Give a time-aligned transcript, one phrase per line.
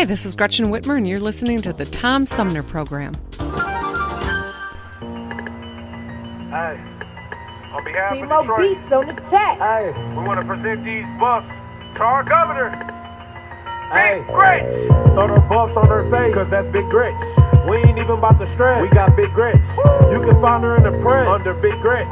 [0.00, 3.12] Hi, this is Gretchen Whitmer, and you're listening to the Tom Sumner Program.
[6.48, 6.80] Hey,
[7.70, 9.58] on behalf See of more Detroit, beats on the chat.
[9.58, 11.46] hey, we want to present these buffs
[11.96, 12.70] to our governor.
[13.92, 14.88] Hey, Big Gretch.
[15.12, 17.20] Throw them buffs on her face, cause that's Big Gretch.
[17.68, 18.80] We ain't even about to stress.
[18.80, 19.60] We got Big Gretch.
[20.10, 22.08] You can find her in the press under Big Gretch.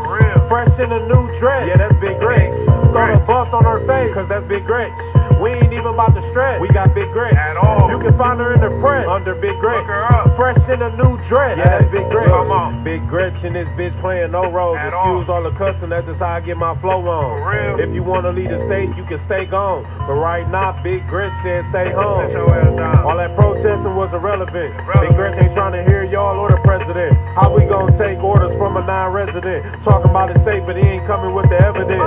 [0.46, 1.66] Fresh in a new dress.
[1.66, 2.52] Yeah, that's Big Gretch.
[2.92, 4.92] Throw the buffs on her face, cause that's Big Gretch.
[5.40, 6.60] We ain't even about to stress.
[6.60, 7.34] We got Big Gretch.
[7.34, 7.90] At all.
[7.90, 9.78] You can find her in the press under Big Gretch.
[9.78, 10.36] Look her up.
[10.36, 11.56] Fresh in a new dress.
[11.58, 12.28] Yeah, that's Big Gretch.
[12.28, 12.84] Come on.
[12.84, 14.76] Big Gretch and this bitch playing no roles.
[14.76, 15.36] At Excuse all.
[15.36, 17.38] all the cussing, that's just how I get my flow on.
[17.42, 17.80] For real.
[17.80, 19.84] If you wanna leave the state, you can stay gone.
[19.98, 22.28] But right now, Big Gretch said stay home.
[22.28, 22.98] Sit your ass down.
[23.04, 24.74] All that protesting was irrelevant.
[24.74, 25.08] Irrelevant.
[25.08, 27.16] Big Gretch ain't trying to hear y'all or the president.
[27.34, 29.64] How we gonna take orders from a non-resident?
[29.84, 32.02] Talking about it safe, but he ain't coming with the evidence.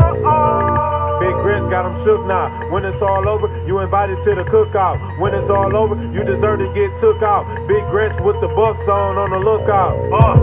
[1.22, 2.50] Big Gretch got him shook now.
[2.72, 4.98] When it's all over, you invited to the cookout.
[5.20, 7.46] When it's all over, you deserve to get took out.
[7.68, 9.94] Big Gretch with the buffs on on the lookout.
[10.12, 10.34] Uh,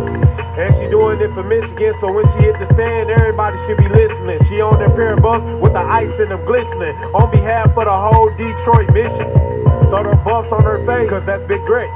[0.55, 3.88] and she doing it for Michigan, so when she hit the stand, everybody should be
[3.88, 4.38] listening.
[4.49, 6.94] She on that pair of buffs with the ice in them glistening.
[7.11, 9.27] On behalf of the whole Detroit mission.
[9.91, 11.91] Throw her buffs on her face, cause that's Big Gretch.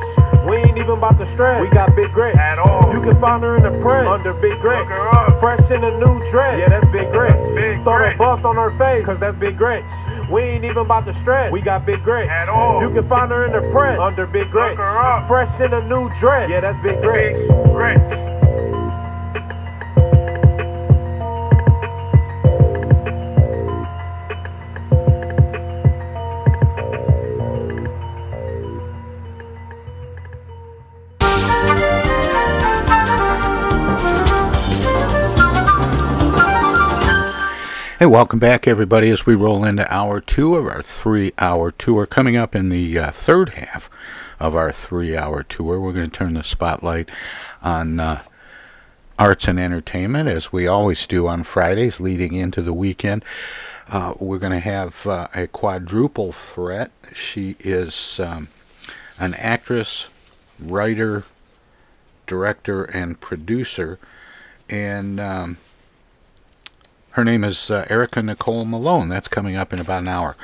[0.49, 1.61] We ain't even about to stress.
[1.61, 2.37] We got Big Gretch.
[2.37, 2.93] At all.
[2.93, 4.81] You can find her in the press under Big Gretch.
[4.81, 5.41] Look her up.
[5.41, 6.59] Fresh in a new dress.
[6.59, 7.55] Yeah, that's Big Gretch.
[7.55, 8.15] Big Throw Gretch.
[8.15, 9.85] the buffs on her face, cause that's Big Gretch.
[10.31, 11.53] We ain't even about to stress.
[11.53, 12.29] We got Big Gretch.
[12.29, 12.81] At all.
[12.81, 15.29] You can find her in the press under Big up.
[15.29, 16.49] Fresh in a new dress.
[16.51, 17.37] Yeah, that's Big Gretch.
[17.37, 18.52] Big Gretch.
[38.03, 42.05] Hey, welcome back, everybody, as we roll into hour two of our three hour tour.
[42.05, 43.89] Coming up in the uh, third half
[44.41, 47.09] of our three hour tour, we're going to turn the spotlight
[47.63, 48.23] on uh,
[49.21, 53.25] arts and entertainment, as we always do on Fridays leading into the weekend.
[53.89, 56.91] Uh, we're going to have uh, a quadruple threat.
[57.15, 58.49] She is um,
[59.21, 60.09] an actress,
[60.59, 61.23] writer,
[62.27, 64.01] director, and producer.
[64.69, 65.21] And.
[65.21, 65.59] Um,
[67.13, 69.11] her name is uh, Erica Nicole Malone.
[69.11, 70.35] That's coming up in about an hour.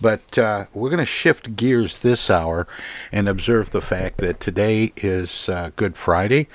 [0.00, 2.66] But uh, we're going to shift gears this hour
[3.12, 6.48] and observe the fact that today is uh, Good Friday.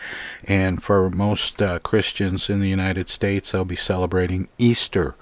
[0.44, 5.15] And for most uh, Christians in the United States, they'll be celebrating Easter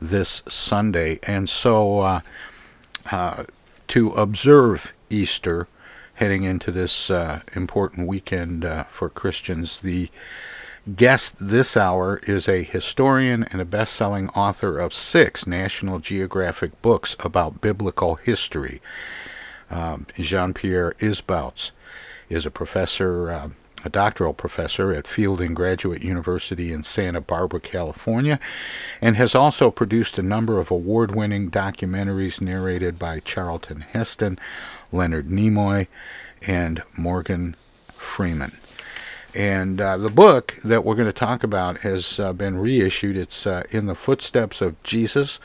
[0.00, 1.20] this Sunday.
[1.22, 2.20] And so uh,
[3.12, 3.44] uh,
[3.88, 5.68] to observe Easter
[6.14, 7.10] heading into this
[7.54, 10.10] important weekend for Christians, the
[10.94, 16.80] guest this hour is a historian and a best selling author of six National Geographic
[16.80, 18.80] books about biblical history,
[19.68, 21.72] um, Jean Pierre Isbouts.
[22.28, 23.48] is a professor, uh,
[23.84, 28.38] a doctoral professor at Fielding Graduate University in Santa Barbara, California,
[29.00, 34.38] and has also produced a number of award winning documentaries narrated by Charlton Heston,
[34.92, 35.88] Leonard Nimoy,
[36.42, 37.56] and Morgan
[37.96, 38.56] Freeman.
[39.36, 43.18] And uh, the book that we're going to talk about has uh, been reissued.
[43.18, 45.38] It's uh, In the Footsteps of Jesus,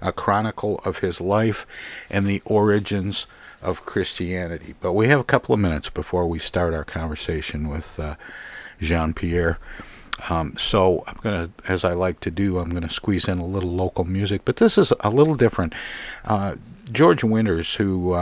[0.00, 1.64] a chronicle of his life
[2.10, 3.26] and the origins
[3.62, 4.74] of Christianity.
[4.80, 8.16] But we have a couple of minutes before we start our conversation with uh,
[8.80, 9.60] Jean Pierre.
[10.28, 13.70] Um, so I'm gonna, as I like to do, I'm gonna squeeze in a little
[13.70, 14.42] local music.
[14.44, 15.74] But this is a little different.
[16.24, 16.56] Uh,
[16.90, 18.14] George Winters, who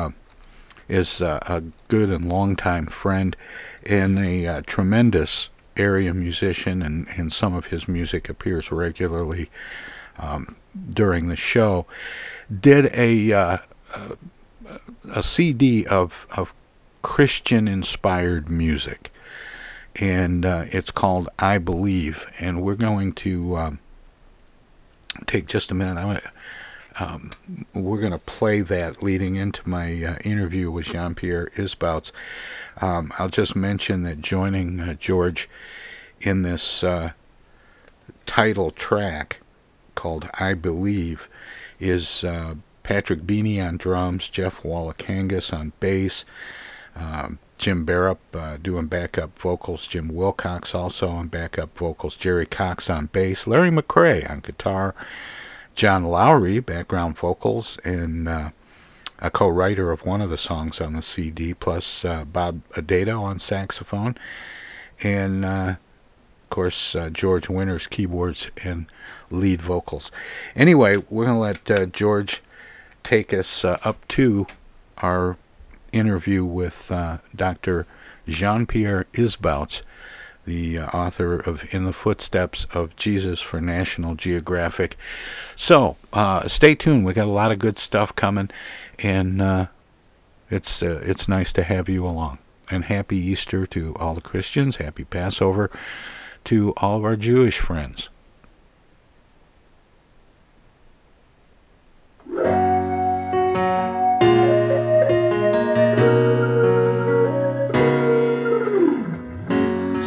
[0.88, 3.36] uh, is a good and longtime friend
[3.84, 9.50] and a uh, tremendous area musician, and, and some of his music appears regularly
[10.18, 10.56] um,
[10.90, 11.86] during the show,
[12.60, 13.58] did a uh,
[15.10, 16.54] a CD of of
[17.02, 19.12] Christian inspired music,
[19.96, 23.78] and uh, it's called I Believe, and we're going to um,
[25.26, 25.96] take just a minute.
[25.98, 26.32] I'm gonna,
[26.98, 27.30] um,
[27.74, 32.10] we're going to play that leading into my uh, interview with Jean Pierre Isbouts.
[32.80, 35.48] Um, I'll just mention that joining uh, George
[36.20, 37.12] in this uh,
[38.24, 39.40] title track
[39.94, 41.28] called I Believe
[41.78, 46.24] is uh, Patrick Beanie on drums, Jeff Wallakangas on bass,
[46.94, 52.88] um, Jim Barrett uh, doing backup vocals, Jim Wilcox also on backup vocals, Jerry Cox
[52.88, 54.94] on bass, Larry McCray on guitar,
[55.76, 58.50] John Lowry background vocals, and uh,
[59.18, 63.38] a co-writer of one of the songs on the CD, plus uh, Bob Adato on
[63.38, 64.16] saxophone,
[65.02, 65.76] and uh,
[66.44, 68.86] of course uh, George Winters keyboards and
[69.30, 70.10] lead vocals.
[70.54, 72.42] Anyway, we're going to let uh, George
[73.04, 74.46] take us uh, up to
[74.98, 75.36] our
[75.92, 76.90] interview with
[77.34, 77.86] Dr.
[78.26, 79.82] Jean Pierre Isbouts,
[80.46, 84.96] the uh, author of In the Footsteps of Jesus for National Geographic.
[85.54, 87.04] So uh, stay tuned.
[87.04, 88.50] We got a lot of good stuff coming,
[88.98, 89.66] and uh,
[90.50, 92.38] it's uh, it's nice to have you along.
[92.70, 94.76] And happy Easter to all the Christians.
[94.76, 95.70] Happy Passover
[96.44, 98.08] to all of our Jewish friends.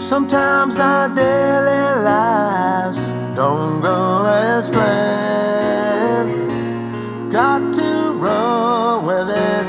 [0.10, 6.32] Sometimes our daily lives don't go as planned.
[7.32, 9.68] Got to roll with it,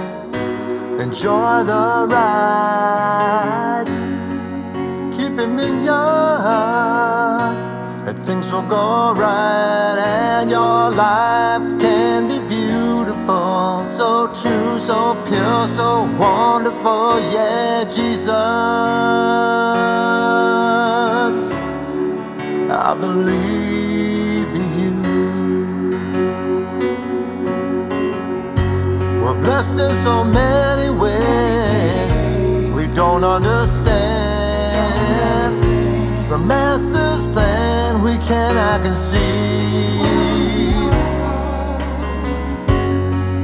[0.98, 3.84] enjoy the ride.
[5.12, 5.92] Keep him in your
[6.48, 7.58] heart,
[8.08, 13.84] and things will go right, and your life can be beautiful.
[13.90, 18.30] So true, so pure, so wonderful, Oh, yeah, Jesus.
[22.72, 24.92] I believe in you.
[29.22, 32.16] We're blessed in so many ways
[32.74, 33.90] we don't understand.
[36.30, 40.00] The Master's plan we cannot conceive.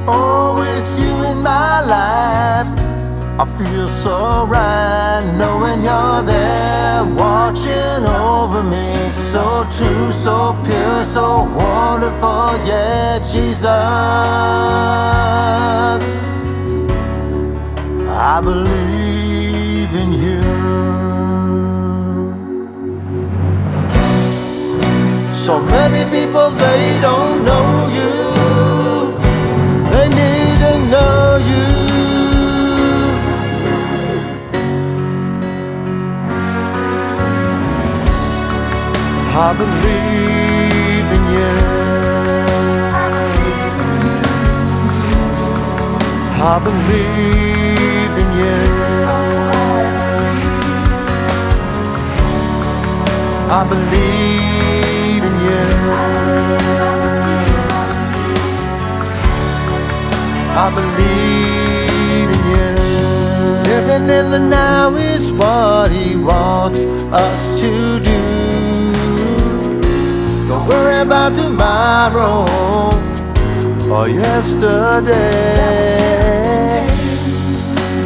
[0.08, 2.65] Oh, it's you in my life.
[3.38, 9.10] I feel so right knowing you're there watching over me.
[9.12, 13.66] So true, so pure, so wonderful, yeah, Jesus.
[18.08, 20.42] I believe in you.
[25.34, 28.25] So many people, they don't know you.
[39.38, 41.52] I believe in you.
[46.42, 48.58] I believe in you.
[53.50, 55.64] I believe in you.
[60.56, 62.68] I believe in you.
[63.68, 66.78] Living in the now is what He wants
[67.12, 68.05] us to do.
[70.68, 72.44] Worry about tomorrow
[73.88, 75.14] or yesterday.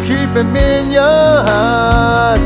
[0.07, 2.41] Keep him in your heart.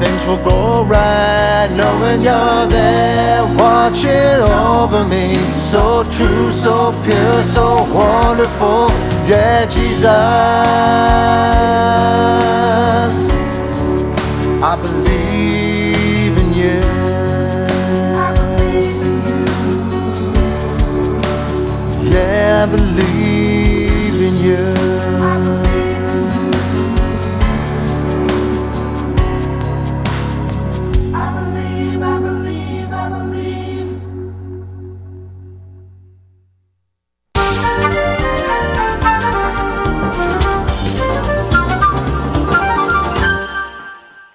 [0.00, 5.36] Things will go right knowing you're there watching over me.
[5.72, 8.90] So true, so pure, so wonderful.
[9.26, 10.06] Yeah, Jesus.
[14.64, 15.71] I believe
[22.62, 24.56] I believe in you.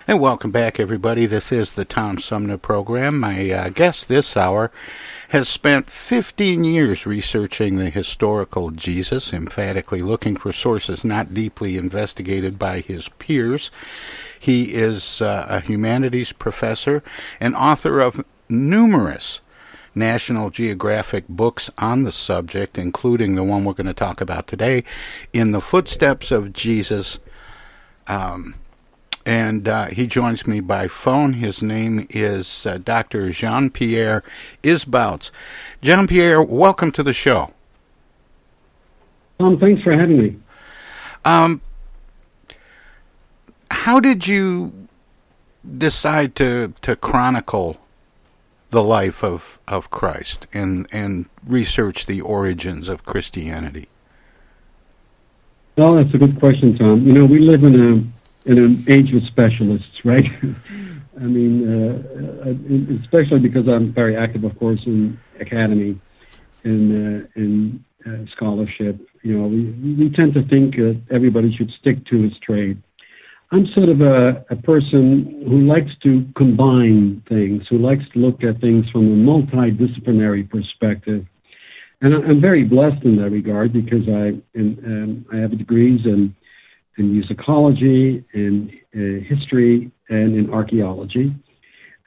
[0.09, 1.25] And welcome back, everybody.
[1.27, 3.21] This is the Tom Sumner program.
[3.21, 4.69] My uh, guest this hour
[5.29, 12.57] has spent 15 years researching the historical Jesus, emphatically looking for sources not deeply investigated
[12.57, 13.69] by his peers.
[14.39, 17.03] He is uh, a humanities professor
[17.39, 19.41] and author of numerous
[19.93, 24.83] National Geographic books on the subject, including the one we're going to talk about today,
[25.33, 27.19] In the Footsteps of Jesus.
[28.05, 28.55] Um,
[29.27, 31.33] and uh, he joins me by phone.
[31.33, 33.29] His name is uh, Dr.
[33.31, 34.23] Jean Pierre
[34.63, 35.31] Isbouts.
[35.81, 37.51] Jean Pierre, welcome to the show.
[39.37, 40.37] Tom, thanks for having me.
[41.25, 41.59] Um,
[43.69, 44.87] how did you
[45.77, 47.77] decide to to chronicle
[48.69, 53.89] the life of, of Christ and and research the origins of Christianity?
[55.75, 57.05] Well, that's a good question, Tom.
[57.05, 58.16] You know, we live in a
[58.47, 60.25] an age of specialists, right?
[61.17, 65.99] I mean, uh, especially because I'm very active, of course, in academy
[66.63, 68.99] and uh, in uh, scholarship.
[69.23, 72.81] You know, we, we tend to think that everybody should stick to his trade.
[73.51, 78.43] I'm sort of a, a person who likes to combine things, who likes to look
[78.43, 81.25] at things from a multidisciplinary perspective.
[82.01, 86.35] And I'm very blessed in that regard because I, in, um, I have degrees in
[86.97, 91.33] in musicology, in uh, history, and in archaeology.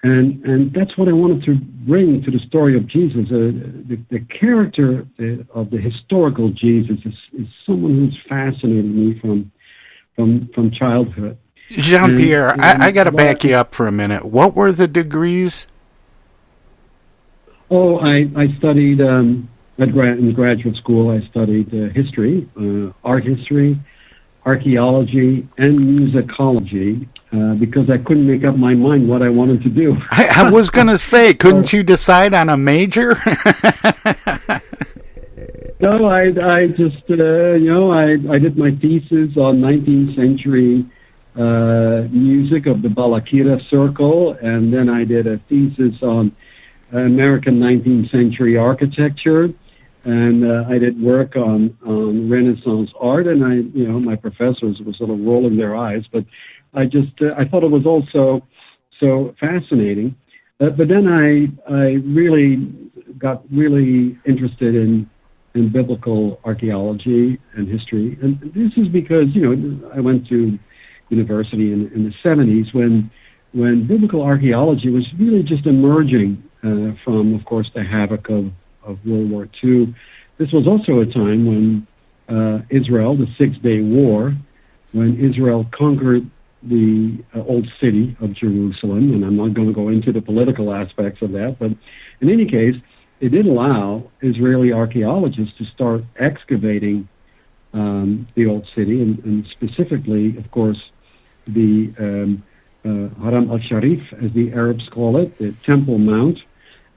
[0.03, 1.57] And, and that's what I wanted to
[1.87, 3.27] bring to the story of Jesus.
[3.27, 3.53] Uh,
[3.89, 9.53] the, the character uh, of the historical Jesus is, is someone who's fascinated me from,
[10.17, 11.37] from, from childhood.
[11.69, 14.25] Jean Pierre, I, I got to back you up for a minute.
[14.25, 15.67] What were the degrees?
[17.71, 21.11] Oh, I, I studied um, at gra- in graduate school.
[21.11, 23.79] I studied uh, history, uh, art history,
[24.47, 29.69] archaeology and musicology uh, because I couldn't make up my mind what I wanted to
[29.69, 29.97] do.
[30.11, 33.15] I, I was going to say, couldn't you decide on a major?
[35.81, 40.87] no, I, I just, uh, you know, I, I did my thesis on 19th century
[41.37, 46.35] uh, music of the Balakirev Circle, and then I did a thesis on
[46.93, 49.51] American 19th century architecture
[50.05, 54.81] and uh, I did work on on Renaissance art, and I, you know, my professors
[54.85, 56.25] were sort of rolling their eyes, but
[56.75, 58.47] I just uh, I thought it was also
[58.99, 60.17] so fascinating.
[60.61, 62.57] Uh, but then I I really
[63.19, 65.09] got really interested in
[65.55, 70.59] in biblical archaeology and history, and this is because you know I went to
[71.11, 73.11] university in, in the 70s when
[73.53, 78.53] when biblical archaeology was really just emerging uh, from, of course, the havoc of
[78.85, 79.95] of World War II.
[80.39, 81.87] This was also a time when
[82.29, 84.35] uh, Israel, the Six Day War,
[84.93, 86.29] when Israel conquered
[86.63, 90.73] the uh, old city of Jerusalem, and I'm not going to go into the political
[90.73, 91.71] aspects of that, but
[92.21, 92.75] in any case,
[93.21, 97.09] it did allow Israeli archaeologists to start excavating
[97.73, 100.91] um, the old city, and, and, specifically, of course,
[101.47, 102.43] the um,
[102.85, 106.41] uh, Haram al-Sharif, as the Arabs call it, the Temple Mount,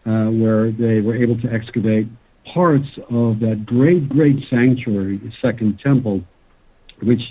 [0.06, 2.08] uh, where they were able to excavate
[2.54, 6.22] parts of that great, great sanctuary, the Second Temple,
[7.02, 7.22] which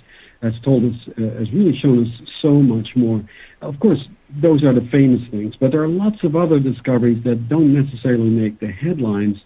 [0.42, 3.22] has told us, uh, has really shown us so much more.
[3.60, 4.00] Of course,
[4.42, 8.30] those are the famous things, but there are lots of other discoveries that don't necessarily
[8.30, 9.36] make the headlines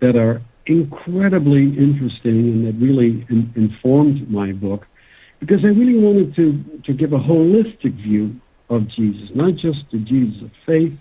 [0.00, 4.84] that are incredibly interesting and that really in, informed my book
[5.40, 8.34] because I really wanted to, to give a holistic view
[8.68, 10.92] of Jesus, not just the Jesus of faith,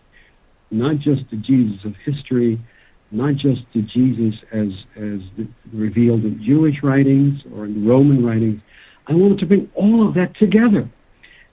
[0.72, 2.60] not just the Jesus of history,
[3.12, 5.20] not just the Jesus as, as
[5.74, 8.62] revealed in Jewish writings or in Roman writings.
[9.08, 10.90] I wanted to bring all of that together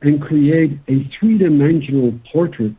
[0.01, 2.73] and create a three dimensional portrait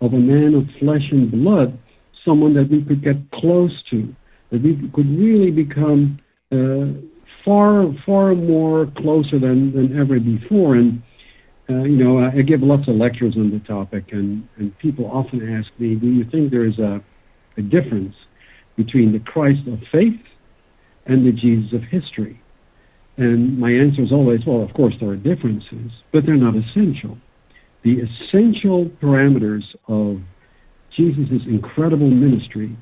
[0.00, 1.78] of a man of flesh and blood,
[2.24, 4.14] someone that we could get close to,
[4.50, 6.18] that we could really become
[6.52, 7.00] uh,
[7.44, 10.74] far, far more closer than, than ever before.
[10.74, 11.02] And
[11.70, 15.40] uh, you know, I give lots of lectures on the topic, and, and people often
[15.54, 17.02] ask me, do you think there is a,
[17.58, 18.14] a difference
[18.76, 20.20] between the Christ of faith
[21.06, 22.40] and the Jesus of history?
[23.18, 27.18] And my answer is always, well, of course there are differences, but they're not essential.
[27.84, 30.20] the essential parameters of
[30.96, 32.76] Jesus' incredible ministry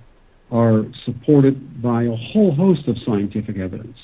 [0.50, 3.97] are supported by a whole host of scientific evidence.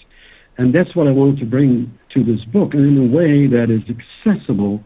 [0.58, 3.70] And that's what I wanted to bring to this book, and in a way that
[3.70, 4.84] is accessible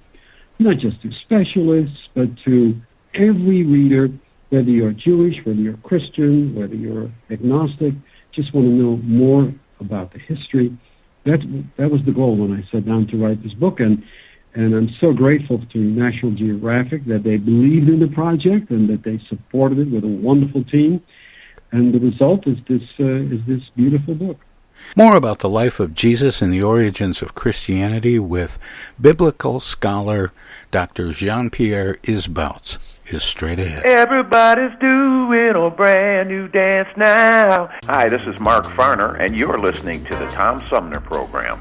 [0.58, 2.75] not just to specialists, but to
[3.14, 4.08] every reader,
[4.50, 7.94] whether you're Jewish, whether you're Christian, whether you're agnostic,
[8.35, 10.76] just want to know more about the history.
[11.25, 11.40] That,
[11.78, 14.02] that was the goal when I sat down to write this book, and,
[14.54, 19.02] and I'm so grateful to National Geographic that they believed in the project and that
[19.04, 21.02] they supported it with a wonderful team.
[21.73, 24.38] And the result is this, uh, is this beautiful book.
[24.95, 28.59] More about the life of Jesus and the origins of Christianity with
[29.00, 30.33] biblical scholar
[30.71, 31.12] Dr.
[31.12, 33.85] Jean Pierre Isbouts is straight ahead.
[33.85, 37.71] Everybody's doing a brand new dance now.
[37.85, 41.61] Hi, this is Mark Farner, and you're listening to the Tom Sumner Program.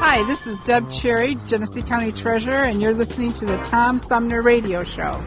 [0.00, 4.42] Hi, this is Deb Cherry, Genesee County Treasurer, and you're listening to the Tom Sumner
[4.42, 5.20] Radio Show.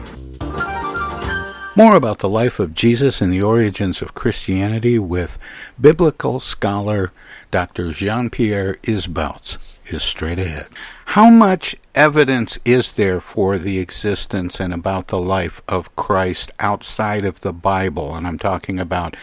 [1.76, 5.38] More about the life of Jesus and the origins of Christianity with
[5.78, 7.12] biblical scholar
[7.50, 7.92] Dr.
[7.92, 10.68] Jean Pierre Isbouts is straight ahead.
[11.04, 17.26] How much evidence is there for the existence and about the life of Christ outside
[17.26, 18.14] of the Bible?
[18.14, 19.16] And I'm talking about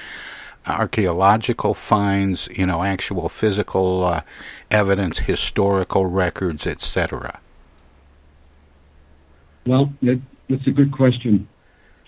[0.67, 4.21] archaeological finds, you know, actual physical uh,
[4.71, 7.39] evidence, historical records, etc.
[9.65, 11.47] Well, that, that's a good question.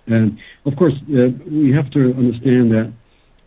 [0.07, 2.93] And of course, uh, we have to understand that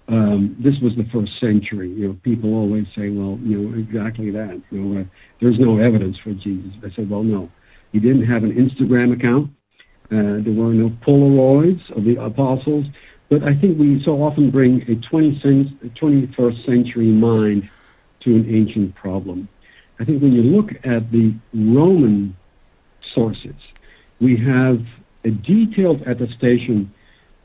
[0.07, 1.91] um, this was the first century.
[1.91, 5.05] You know, people always say, "Well, you know, exactly that." You know, uh,
[5.41, 6.73] there's no evidence for Jesus.
[6.85, 7.51] I said, "Well, no.
[7.93, 9.51] He didn't have an Instagram account.
[10.11, 12.87] Uh, there were no Polaroids of the apostles.
[13.31, 17.69] But I think we so often bring a 21st century mind
[18.25, 19.49] to an ancient problem.
[20.01, 22.37] I think when you look at the Roman
[23.15, 23.55] sources,
[24.21, 24.85] we have
[25.25, 26.93] a detailed attestation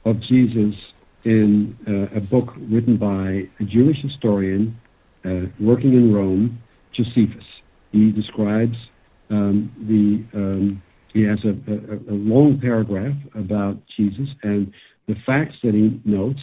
[0.06, 0.76] of Jesus
[1.24, 4.80] in uh, a book written by a Jewish historian
[5.26, 6.62] uh, working in Rome,
[6.94, 7.44] Josephus.
[7.92, 8.78] He describes
[9.30, 10.82] um, the um,
[11.13, 14.72] he has a, a, a, long paragraph about Jesus, and
[15.08, 16.42] the facts that he notes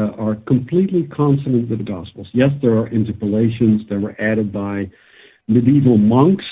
[0.00, 2.28] are completely consonant with the Gospels.
[2.32, 4.90] Yes, there are interpolations that were added by
[5.48, 6.44] medieval monks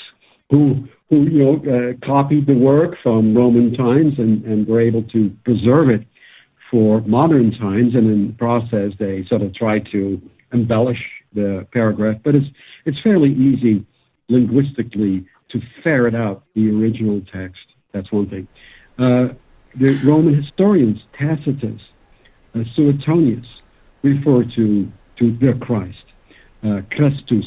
[0.49, 5.03] who who you know uh, copied the work from Roman times and, and were able
[5.03, 6.05] to preserve it
[6.71, 10.21] for modern times, and in the process they sort of try to
[10.53, 11.03] embellish
[11.33, 12.17] the paragraph.
[12.23, 12.47] But it's
[12.85, 13.85] it's fairly easy
[14.29, 17.61] linguistically to ferret out the original text.
[17.93, 18.47] That's one thing.
[18.97, 19.33] Uh,
[19.79, 21.92] the Roman historians Tacitus, uh,
[22.75, 23.45] Suetonius
[24.03, 26.03] refer to to the Christ,
[26.63, 27.45] uh, Christus,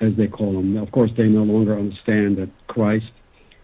[0.00, 0.76] as they call him.
[0.76, 3.12] Of course, they no longer understand that Christ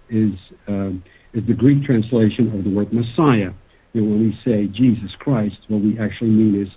[0.09, 0.33] is
[0.69, 3.53] um, is the Greek translation of the word Messiah.
[3.93, 6.69] You know, when we say Jesus Christ, what we actually mean is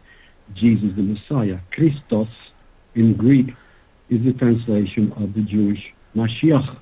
[0.56, 1.60] Jesus the Messiah.
[1.72, 2.28] Christos
[2.96, 3.48] in Greek
[4.10, 5.80] is the translation of the Jewish
[6.16, 6.80] Mashiach,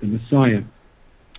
[0.00, 0.62] the Messiah.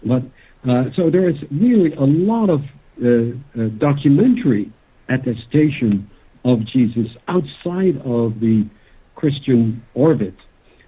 [0.05, 0.23] But
[0.69, 2.61] uh, so there is really a lot of
[3.01, 4.71] uh, uh, documentary
[5.09, 6.09] attestation
[6.45, 8.69] of Jesus outside of the
[9.15, 10.35] Christian orbit.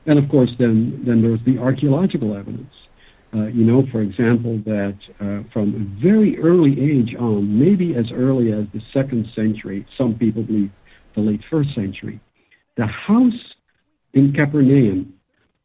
[0.05, 2.73] And of course, then, then there's the archaeological evidence.
[3.33, 8.05] Uh, you know, for example, that uh, from a very early age on, maybe as
[8.13, 10.71] early as the second century, some people believe
[11.15, 12.19] the late first century,
[12.77, 13.39] the house
[14.13, 15.13] in Capernaum,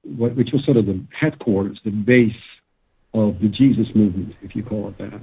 [0.02, 2.30] what, which was sort of the headquarters, the base
[3.14, 5.14] of the Jesus movement, if you call it that,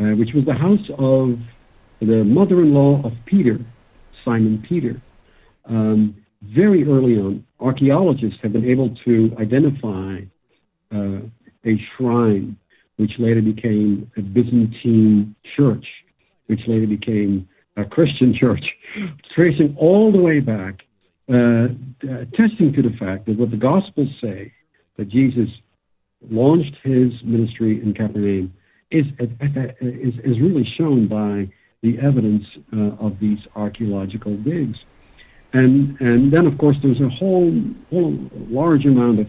[0.00, 1.38] uh, which was the house of
[2.00, 3.58] the mother-in-law of Peter,
[4.24, 5.02] Simon Peter.
[5.64, 10.20] Um, very early on, archaeologists have been able to identify
[10.94, 11.20] uh,
[11.66, 12.56] a shrine,
[12.96, 15.84] which later became a Byzantine church,
[16.46, 18.64] which later became a Christian church,
[19.34, 20.80] tracing all the way back,
[21.28, 21.68] uh,
[22.02, 24.52] attesting to the fact that what the Gospels say,
[24.96, 25.48] that Jesus
[26.30, 28.52] launched his ministry in Capernaum
[28.90, 34.76] is, is, is really shown by the evidence uh, of these archaeological digs.
[35.52, 37.52] And, and then, of course, there's a whole,
[37.90, 38.18] whole
[38.50, 39.26] large amount of,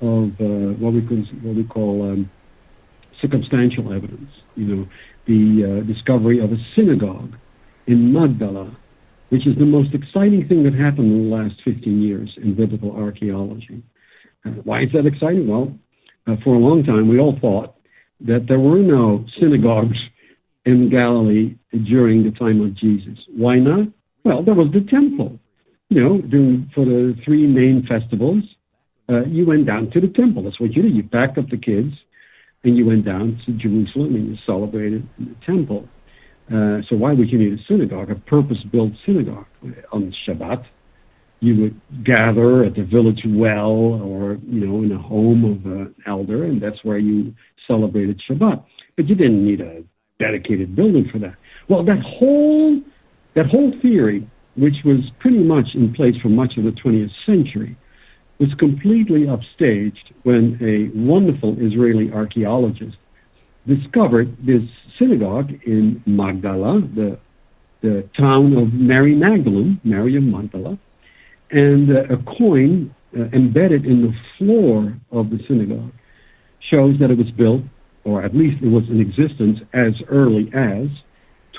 [0.00, 2.30] of uh, what, we call, what we call um,
[3.20, 4.30] circumstantial evidence.
[4.56, 4.86] You know,
[5.26, 7.34] the uh, discovery of a synagogue
[7.86, 8.76] in Magdala,
[9.28, 12.92] which is the most exciting thing that happened in the last 15 years in biblical
[12.92, 13.82] archaeology.
[14.44, 15.46] Uh, why is that exciting?
[15.46, 15.72] Well,
[16.26, 17.76] uh, for a long time, we all thought
[18.20, 19.98] that there were no synagogues
[20.64, 21.56] in Galilee
[21.88, 23.18] during the time of Jesus.
[23.36, 23.88] Why not?
[24.24, 25.38] Well, there was the temple.
[25.88, 28.42] You know, during, for the three main festivals,
[29.08, 30.44] uh, you went down to the temple.
[30.44, 30.94] That's what you did.
[30.94, 31.92] You packed up the kids
[32.64, 35.88] and you went down to Jerusalem and you celebrated in the temple.
[36.48, 39.46] Uh, so why would you need a synagogue, a purpose-built synagogue
[39.92, 40.64] on Shabbat?
[41.42, 45.94] you would gather at the village well or you know in a home of an
[46.06, 47.34] elder and that's where you
[47.66, 48.64] celebrated shabbat
[48.96, 49.82] but you didn't need a
[50.18, 51.34] dedicated building for that.
[51.68, 52.80] Well that whole
[53.34, 57.76] that whole theory which was pretty much in place for much of the 20th century
[58.38, 62.96] was completely upstaged when a wonderful israeli archaeologist
[63.66, 64.60] discovered this
[64.98, 67.18] synagogue in magdala the
[67.80, 70.78] the town of mary magdalene mary of magdala
[71.52, 75.92] and uh, a coin uh, embedded in the floor of the synagogue
[76.70, 77.62] shows that it was built,
[78.04, 80.88] or at least it was in existence as early as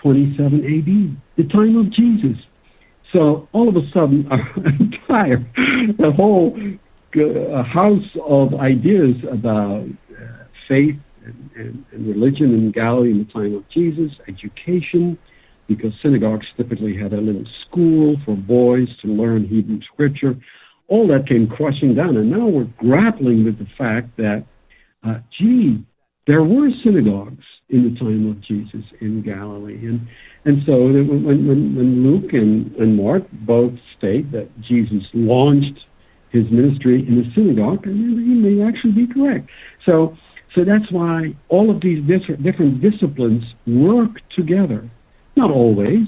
[0.02, 2.38] 27 AD, the time of Jesus.
[3.14, 5.38] So all of a sudden, our entire,
[5.98, 6.58] the whole
[7.16, 13.34] uh, house of ideas about uh, faith and, and, and religion in Galilee in the
[13.34, 15.18] time of Jesus, education,
[15.68, 20.36] because synagogues typically had a little school for boys to learn Hebrew scripture.
[20.90, 24.44] All that came crushing down, and now we're grappling with the fact that,
[25.08, 25.86] uh, gee,
[26.28, 30.08] there were synagogues in the time of Jesus in Galilee, and
[30.46, 35.80] and so when when, when Luke and, and Mark both state that Jesus launched
[36.32, 39.50] his ministry in the synagogue, and he may actually be correct.
[39.86, 40.18] So
[40.56, 44.90] so that's why all of these different, different disciplines work together.
[45.36, 46.08] Not always,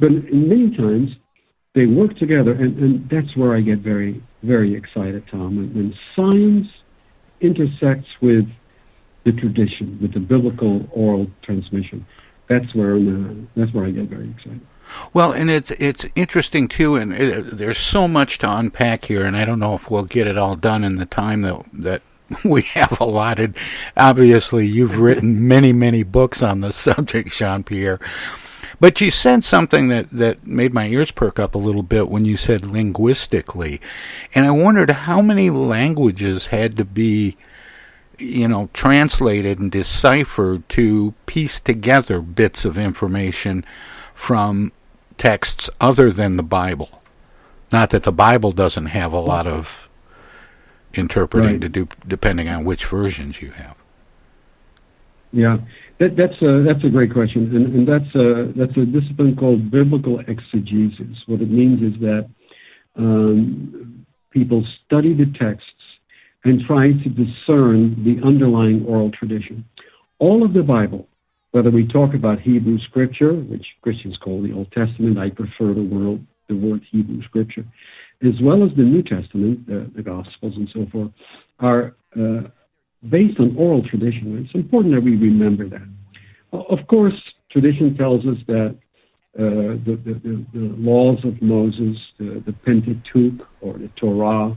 [0.00, 1.10] but many times
[1.74, 5.56] they work together, and, and that's where I get very, very excited, Tom.
[5.56, 6.66] When, when science
[7.40, 8.46] intersects with
[9.24, 12.06] the tradition, with the biblical oral transmission,
[12.48, 14.60] that's where uh, that's where I get very excited.
[15.12, 19.24] Well, and it's it's interesting too, and it, uh, there's so much to unpack here,
[19.24, 22.02] and I don't know if we'll get it all done in the time that that
[22.44, 23.56] we have allotted.
[23.96, 28.00] Obviously, you've written many, many books on the subject, Jean Pierre.
[28.80, 32.24] But you said something that, that made my ears perk up a little bit when
[32.24, 33.80] you said linguistically.
[34.34, 37.36] And I wondered how many languages had to be,
[38.18, 43.64] you know, translated and deciphered to piece together bits of information
[44.14, 44.72] from
[45.18, 47.02] texts other than the Bible.
[47.72, 49.88] Not that the Bible doesn't have a lot of
[50.92, 51.60] interpreting right.
[51.60, 53.76] to do depending on which versions you have.
[55.32, 55.58] Yeah,
[55.98, 59.70] that, that's a that's a great question, and, and that's a that's a discipline called
[59.70, 61.16] biblical exegesis.
[61.26, 62.28] What it means is that
[62.96, 65.73] um, people study the texts
[66.44, 69.64] and try to discern the underlying oral tradition.
[70.18, 71.08] All of the Bible,
[71.52, 75.82] whether we talk about Hebrew Scripture, which Christians call the Old Testament, I prefer the
[75.82, 77.64] word the word Hebrew Scripture
[78.22, 81.10] as well as the New Testament, the, the Gospels and so forth,
[81.60, 82.48] are uh,
[83.08, 84.44] based on oral tradition.
[84.44, 85.88] It's important that we remember that.
[86.52, 87.14] Of course,
[87.50, 88.76] tradition tells us that
[89.36, 94.56] uh, the, the, the, laws of Moses, the, the Pentateuch or the Torah,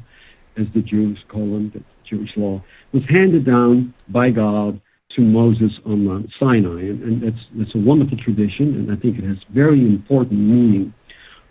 [0.60, 4.80] as the Jews call them, the Jewish law, was handed down by God
[5.16, 9.18] to Moses on Mount Sinai, and, and that's that's a wonderful tradition, and I think
[9.18, 10.94] it has very important meaning.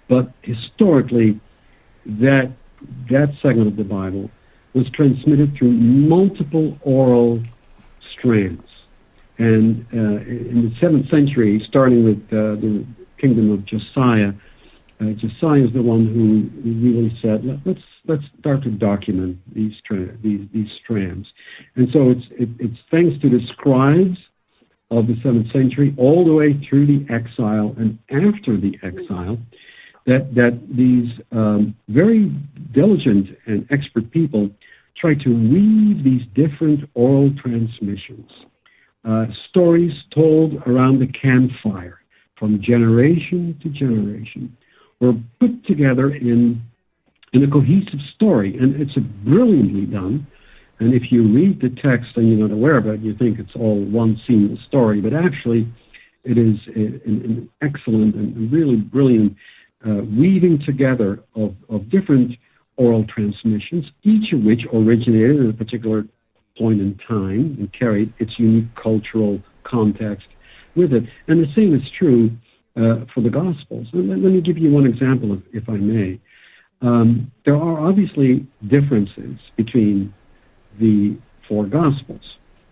[0.09, 1.40] But historically,
[2.07, 2.53] that
[3.11, 4.31] that segment of the Bible
[4.75, 7.42] was transmitted through multiple oral
[8.12, 8.62] strands.
[9.38, 12.87] And uh, in the seventh century, starting with uh, the
[13.19, 14.33] kingdom of Josiah,
[15.01, 19.73] uh, Josiah is the one who really said, Let, us let's start to document these
[19.85, 21.27] tra- these these strands.
[21.77, 24.19] And so it's it, it's thanks to the scribes
[24.90, 29.38] of the seventh century all the way through the exile and after the exile
[30.07, 32.33] that that these um, very
[32.73, 34.49] diligent and expert people
[35.01, 38.31] try to weave these different oral transmissions,
[39.05, 42.01] uh, stories told around the campfire
[42.38, 44.57] from generation to generation,
[45.01, 46.62] were put together in
[47.33, 50.27] in a cohesive story, and it's brilliantly done.
[50.79, 53.55] And if you read the text and you're not aware of it, you think it's
[53.55, 55.67] all one single story, but actually,
[56.25, 59.37] it is an, an excellent and really brilliant
[59.87, 62.33] uh, weaving together of, of different
[62.77, 66.05] oral transmissions, each of which originated at a particular
[66.59, 70.27] point in time and carried its unique cultural context
[70.75, 71.05] with it.
[71.29, 72.31] And the same is true
[72.77, 73.87] uh, for the Gospels.
[73.93, 76.21] Let, let, me give you one example, if, if I may.
[76.83, 80.12] Um, there are obviously differences between
[80.79, 81.17] the
[81.49, 82.21] four Gospels.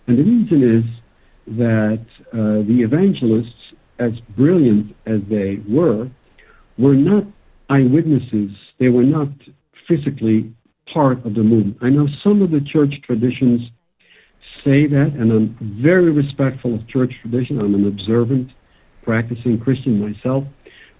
[0.06, 3.54] And the reason is that uh, the evangelists,
[3.98, 6.10] as brilliant as they were,
[6.78, 7.24] were not
[7.70, 8.50] eyewitnesses.
[8.78, 9.28] They were not
[9.88, 10.52] physically
[10.92, 11.78] part of the movement.
[11.80, 13.60] I know some of the church traditions
[14.64, 17.60] say that, and I'm very respectful of church tradition.
[17.60, 18.50] I'm an observant,
[19.02, 20.44] practicing Christian myself.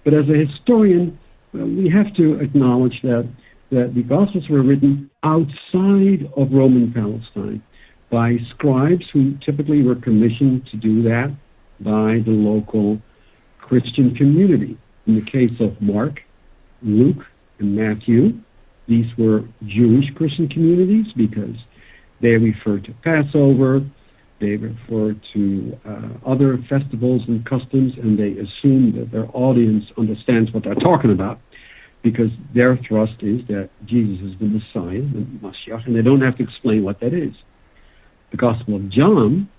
[0.03, 1.19] But as a historian,
[1.63, 3.29] we have to acknowledge that,
[3.71, 7.63] that the Gospels were written outside of Roman Palestine
[8.11, 11.35] by scribes who typically were commissioned to do that
[11.79, 12.99] by the local
[13.59, 14.77] Christian community.
[15.07, 16.21] In the case of Mark,
[16.81, 17.25] Luke,
[17.59, 18.39] and Matthew,
[18.87, 21.55] these were Jewish Christian communities because
[22.21, 23.81] they refer to Passover,
[24.39, 30.51] they refer to uh, other festivals and customs, and they assume that their audience understands
[30.53, 31.39] what they're talking about
[32.05, 36.35] because their thrust is that Jesus is the Messiah, the Mashiach, and they don't have
[36.35, 37.33] to explain what that is.
[38.29, 39.49] The Gospel of John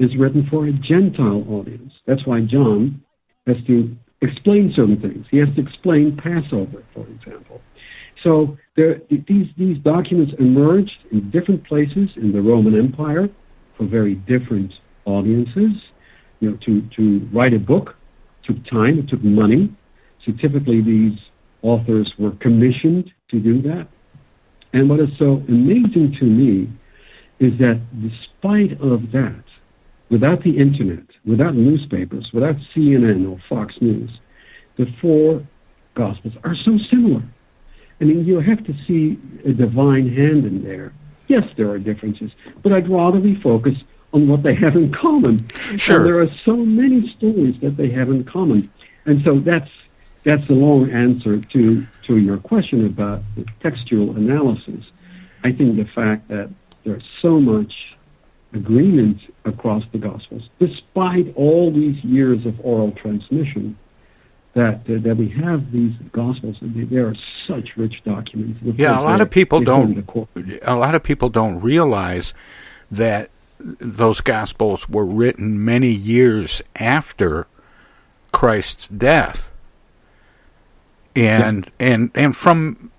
[0.00, 1.92] is written for a Gentile audience.
[2.04, 3.02] That's why John
[3.46, 5.26] has to explain certain things.
[5.30, 7.60] He has to explain Passover, for example.
[8.24, 13.28] So there, these these documents emerged in different places in the Roman Empire
[13.78, 14.72] for very different
[15.04, 15.70] audiences.
[16.40, 17.94] You know, to to write a book
[18.44, 19.72] took time, it took money.
[20.26, 21.18] So typically these
[21.62, 23.88] authors were commissioned to do that.
[24.72, 26.70] And what is so amazing to me
[27.40, 29.42] is that despite of that,
[30.10, 34.10] without the internet, without newspapers, without CNN or Fox News,
[34.76, 35.46] the four
[35.94, 37.22] gospels are so similar.
[38.00, 40.92] I mean, you have to see a divine hand in there.
[41.28, 42.30] Yes, there are differences,
[42.62, 43.74] but I'd rather we focus
[44.12, 45.46] on what they have in common.
[45.76, 45.96] Sure.
[45.96, 48.70] And there are so many stories that they have in common.
[49.06, 49.70] And so that's
[50.24, 54.84] that's a long answer to, to your question about the textual analysis.
[55.44, 56.50] I think the fact that
[56.84, 57.72] there's so much
[58.52, 63.78] agreement across the Gospels, despite all these years of oral transmission,
[64.54, 67.14] that uh, that we have these Gospels, and they, are
[67.48, 68.60] such rich documents.
[68.76, 69.86] Yeah, a lot of people don't.
[69.86, 70.28] form the core.
[70.62, 72.34] A lot of people don't realize
[72.90, 77.46] that those gospels were written many years after
[78.32, 79.51] Christ's death,
[81.14, 82.90] and and and from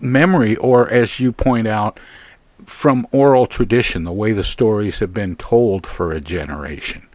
[0.00, 1.98] memory, or as you point out,
[2.64, 7.08] from oral tradition, the way the stories have been told for a generation.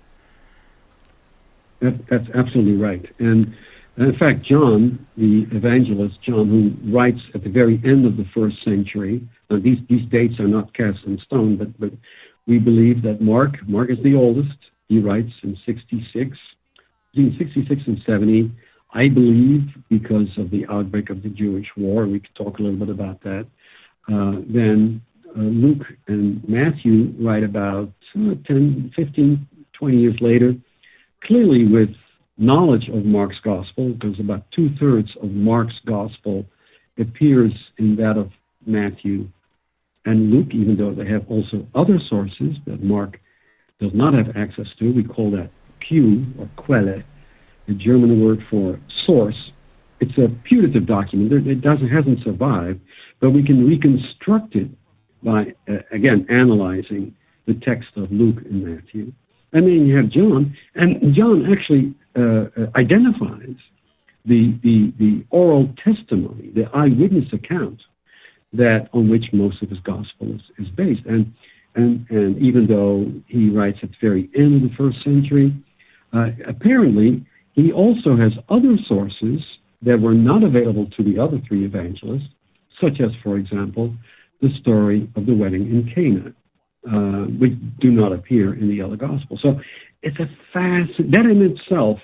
[1.81, 3.05] That, that's absolutely right.
[3.19, 3.55] And,
[3.97, 8.25] and in fact, John, the evangelist, John, who writes at the very end of the
[8.33, 11.91] first century, now these, these dates are not cast in stone, but, but
[12.47, 16.37] we believe that Mark, Mark is the oldest, he writes in 66,
[17.13, 18.51] between 66 and 70.
[18.93, 22.77] I believe because of the outbreak of the Jewish war, we could talk a little
[22.77, 23.47] bit about that.
[24.07, 25.01] Uh, then
[25.35, 30.53] uh, Luke and Matthew write about uh, 10, 15, 20 years later,
[31.23, 31.89] clearly with
[32.37, 36.45] knowledge of Mark's gospel, because about two thirds of Mark's gospel
[36.99, 38.31] appears in that of
[38.65, 39.27] Matthew
[40.05, 43.19] and Luke, even though they have also other sources that Mark
[43.79, 44.91] does not have access to.
[44.91, 47.01] We call that Q or Quelle,
[47.67, 49.51] the German word for source.
[49.99, 51.31] It's a putative document.
[51.47, 52.79] It doesn't hasn't survived,
[53.21, 54.69] but we can reconstruct it
[55.23, 59.13] by uh, again analyzing the text of Luke and Matthew.
[59.53, 63.55] And then you have John, and John actually uh, uh, identifies
[64.25, 67.81] the, the the oral testimony, the eyewitness account
[68.53, 71.05] that on which most of his gospel is, is based.
[71.05, 71.33] And
[71.75, 75.55] and and even though he writes at the very end of the first century,
[76.13, 79.41] uh, apparently he also has other sources
[79.81, 82.29] that were not available to the other three evangelists,
[82.81, 83.93] such as, for example,
[84.41, 86.33] the story of the wedding in Cana,
[86.87, 89.39] uh, which do not appear in the other gospel.
[89.41, 89.59] So
[90.01, 91.99] it's a fast that in itself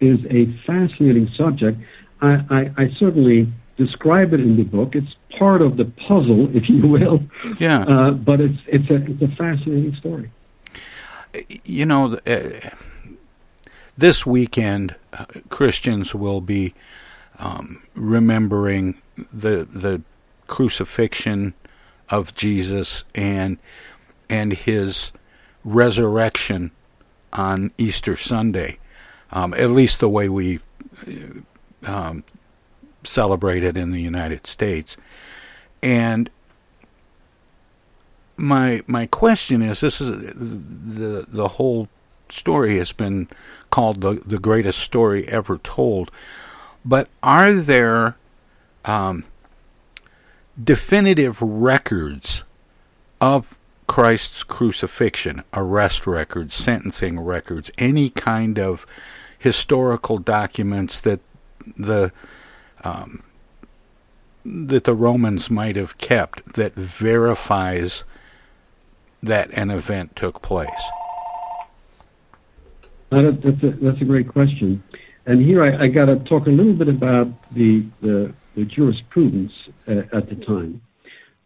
[0.00, 1.78] is a fascinating subject.
[2.20, 4.90] I, I, I certainly describe it in the book.
[4.94, 7.20] It's part of the puzzle, if you will.
[7.58, 7.82] Yeah.
[7.82, 10.30] Uh, but it's it's a it's a fascinating story.
[11.64, 12.70] you know, uh,
[13.96, 16.74] this weekend, uh, Christians will be
[17.38, 19.00] um, remembering
[19.32, 20.02] the the
[20.46, 21.54] crucifixion
[22.08, 23.58] of Jesus and
[24.28, 25.12] and his
[25.64, 26.70] resurrection
[27.32, 28.78] on Easter Sunday,
[29.30, 30.60] um, at least the way we
[31.06, 32.24] uh, um,
[33.04, 34.96] celebrate it in the United States,
[35.82, 36.30] and
[38.36, 41.88] my my question is this is the the whole
[42.32, 43.28] story has been
[43.70, 46.10] called the the greatest story ever told
[46.84, 48.16] but are there
[48.84, 49.24] um,
[50.62, 52.42] definitive records
[53.20, 58.86] of Christ's crucifixion arrest records sentencing records any kind of
[59.38, 61.20] historical documents that
[61.76, 62.12] the
[62.84, 63.22] um,
[64.44, 68.04] that the Romans might have kept that verifies
[69.22, 70.82] that an event took place?
[73.12, 74.82] That- that's, a, that's a great question.
[75.26, 79.52] And here I, I got to talk a little bit about the, the, the jurisprudence
[79.86, 80.80] uh, at the time.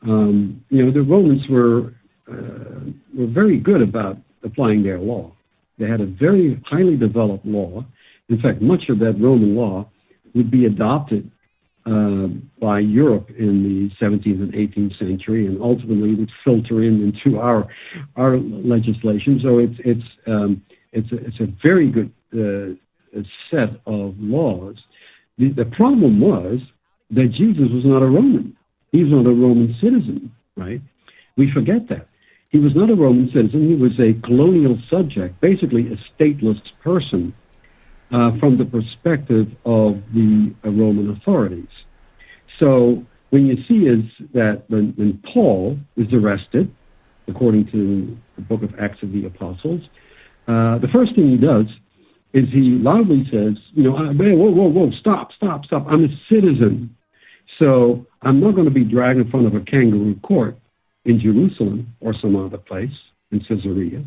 [0.03, 1.93] Um, you know, the Romans were,
[2.31, 5.33] uh, were very good about applying their law.
[5.79, 7.85] They had a very highly developed law.
[8.29, 9.89] In fact, much of that Roman law
[10.35, 11.31] would be adopted
[11.85, 12.27] uh,
[12.61, 17.69] by Europe in the 17th and 18th century, and ultimately would filter in into our
[18.17, 19.39] our legislation.
[19.43, 20.63] So it's it's um,
[20.93, 23.21] it's a, it's a very good uh,
[23.51, 24.77] set of laws.
[25.39, 26.61] The, the problem was
[27.11, 28.57] that Jesus was not a Roman.
[28.93, 30.81] He was not a Roman citizen, right?
[31.37, 32.09] We forget that.
[32.51, 33.69] He was not a Roman citizen.
[33.69, 37.35] He was a colonial subject, basically a stateless person
[38.13, 41.69] uh, from the perspective of the uh, Roman authorities.
[42.59, 46.75] So what you see is that when, when Paul is arrested,
[47.29, 49.81] according to the book of Acts of the Apostles,
[50.49, 51.67] uh, the first thing he does
[52.33, 55.87] is he loudly says, you know, whoa, whoa, whoa, stop, stop, stop.
[55.89, 56.95] I'm a citizen.
[57.59, 60.59] So I'm not going to be dragged in front of a kangaroo court
[61.05, 62.91] in Jerusalem or some other place
[63.33, 64.05] in Caesarea.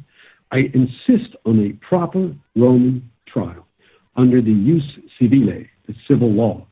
[0.51, 3.65] I insist on a proper Roman trial
[4.15, 6.67] under the jus civile, the civil law.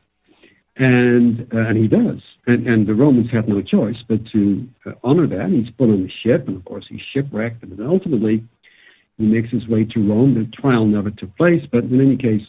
[0.75, 2.21] And, uh, and he does.
[2.45, 5.49] And, and the Romans had no choice but to uh, honor that.
[5.49, 7.63] He's put on the ship, and of course he's shipwrecked.
[7.63, 8.43] And ultimately,
[9.17, 10.35] he makes his way to Rome.
[10.35, 12.45] The trial never took place, but in any case,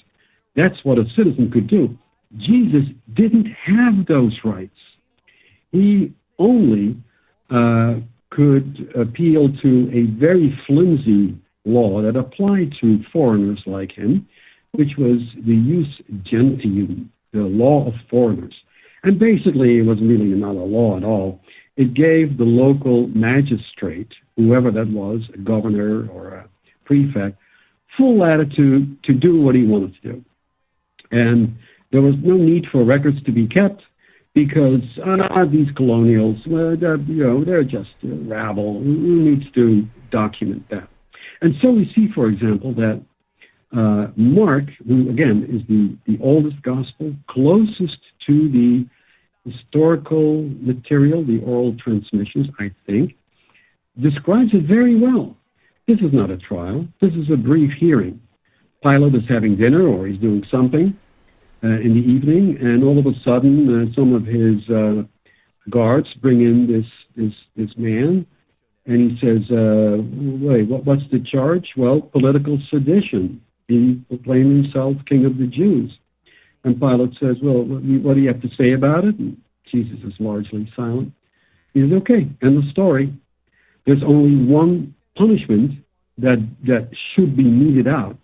[0.54, 1.96] that's what a citizen could do.
[2.36, 4.76] Jesus didn't have those rights.
[5.72, 6.96] He only
[7.50, 8.00] uh,
[8.30, 14.28] could appeal to a very flimsy law that applied to foreigners like him,
[14.72, 18.54] which was the jus gentium, the law of foreigners.
[19.02, 21.40] And basically, it was really not a law at all.
[21.76, 26.48] It gave the local magistrate, whoever that was, a governor or a
[26.88, 27.38] prefect,
[27.96, 30.24] full latitude to do what he wanted to do.
[31.10, 31.56] And
[31.92, 33.82] there was no need for records to be kept
[34.34, 38.80] because uh, these colonials, well, you know, they're just rabble.
[38.80, 40.88] Who needs to document that?
[41.40, 43.02] And so we see, for example, that
[43.76, 48.86] uh, Mark, who again is the, the oldest gospel, closest to the
[49.44, 53.14] historical material, the oral transmissions, I think,
[54.00, 55.36] describes it very well.
[55.88, 56.86] This is not a trial.
[57.00, 58.20] This is a brief hearing.
[58.82, 60.94] Pilate is having dinner or he's doing something
[61.64, 65.02] uh, in the evening, and all of a sudden, uh, some of his uh,
[65.70, 66.84] guards bring in this
[67.16, 68.26] this this man,
[68.84, 69.96] and he says, uh,
[70.46, 71.66] "Wait, what, what's the charge?
[71.74, 73.40] Well, political sedition.
[73.66, 75.90] He proclaimed himself king of the Jews."
[76.64, 79.38] And Pilate says, "Well, what do you have to say about it?" And
[79.72, 81.12] Jesus is largely silent.
[81.72, 83.10] He says, "Okay." End of story.
[83.86, 85.72] There's only one punishment
[86.18, 88.16] that that should be meted out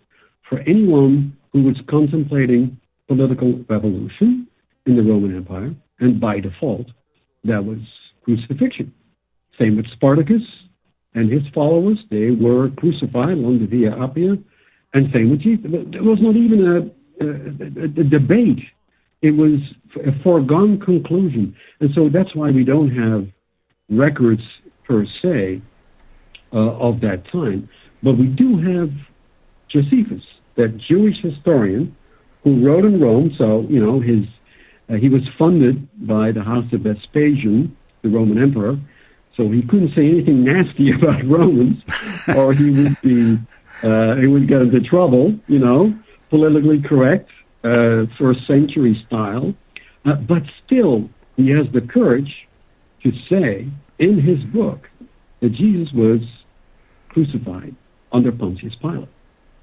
[0.49, 2.77] for anyone who was contemplating
[3.07, 4.47] political revolution
[4.85, 6.87] in the Roman Empire, and by default,
[7.43, 7.79] that was
[8.23, 8.93] crucifixion.
[9.59, 10.41] Same with Spartacus
[11.13, 14.41] and his followers; they were crucified along the Via Appia,
[14.93, 15.65] and same with Jesus.
[15.91, 18.63] There was not even a, a, a debate;
[19.21, 19.59] it was
[19.95, 23.27] a foregone conclusion, and so that's why we don't have
[23.89, 24.41] records
[24.87, 25.61] per se
[26.55, 27.69] uh, of that time.
[28.01, 28.89] But we do have
[29.69, 30.23] Josephus,
[30.55, 31.95] that Jewish historian
[32.43, 33.31] who wrote in Rome.
[33.37, 34.25] So, you know, his
[34.89, 38.79] uh, he was funded by the house of Vespasian, the Roman emperor.
[39.35, 41.83] So he couldn't say anything nasty about Romans,
[42.35, 43.37] or he would be
[43.83, 45.37] uh, he would get into trouble.
[45.47, 45.93] You know,
[46.29, 47.29] politically correct,
[47.63, 49.53] uh, first century style.
[50.05, 52.47] Uh, but still, he has the courage
[53.03, 53.67] to say
[53.99, 54.87] in his book
[55.41, 56.21] that Jesus was
[57.15, 57.73] crucified
[58.11, 59.07] under Pontius Pilate,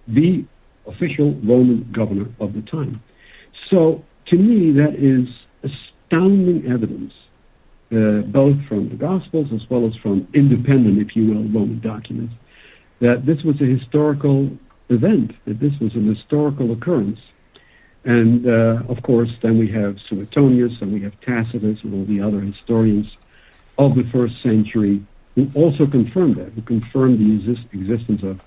[0.08, 0.44] the
[0.86, 3.02] official Roman governor of the time.
[3.70, 5.28] So, to me, that is
[5.62, 7.12] astounding evidence,
[7.92, 12.34] uh, both from the Gospels as well as from independent, if you will, Roman documents,
[13.00, 14.50] that this was a historical
[14.88, 17.20] event, that this was an historical occurrence.
[18.04, 22.20] And uh, of course, then we have Suetonius and we have Tacitus and all the
[22.20, 23.06] other historians
[23.78, 28.40] of the first century who also confirmed that, who confirmed the exist- existence of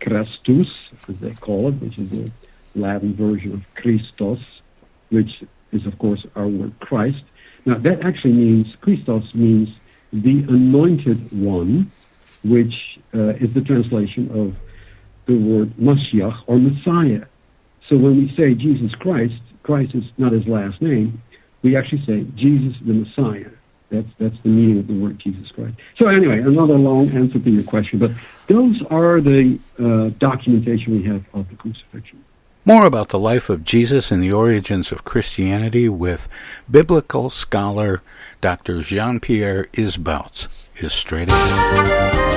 [0.00, 0.68] Christus,
[1.08, 2.30] as they call it, which is the
[2.74, 4.38] Latin version of Christos,
[5.10, 5.30] which
[5.72, 7.24] is, of course, our word Christ.
[7.66, 9.68] Now, that actually means, Christos means
[10.12, 11.92] the anointed one,
[12.44, 12.74] which
[13.14, 14.54] uh, is the translation of
[15.26, 17.26] the word Mashiach or Messiah.
[17.88, 21.22] So when we say Jesus Christ, Christ is not his last name,
[21.62, 23.50] we actually say Jesus the Messiah.
[23.90, 25.76] That's that's the meaning of the word Jesus Christ.
[25.96, 28.10] So anyway, another long answer to your question, but
[28.46, 32.22] those are the uh, documentation we have of the crucifixion.
[32.64, 36.28] More about the life of Jesus and the origins of Christianity with
[36.70, 38.02] biblical scholar
[38.42, 38.82] Dr.
[38.82, 42.27] Jean Pierre Isbouts is straight ahead.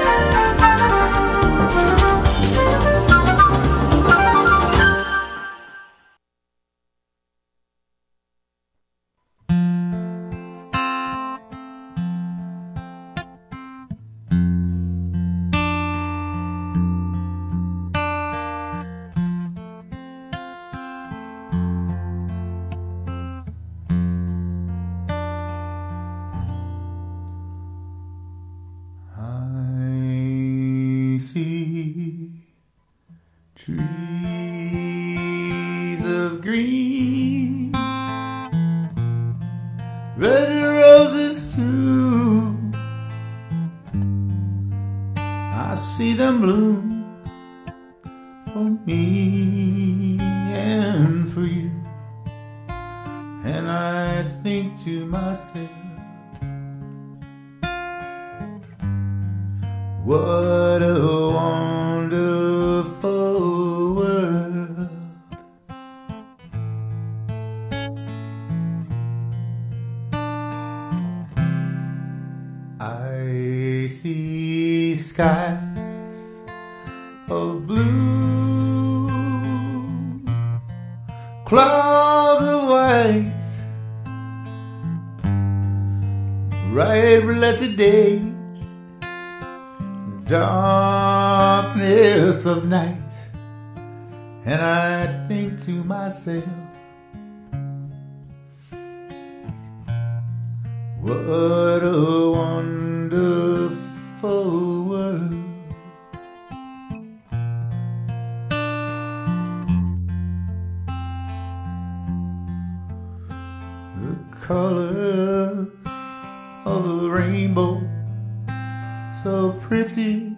[119.53, 120.35] Pretty